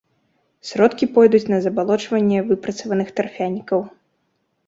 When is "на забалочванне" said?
1.53-2.39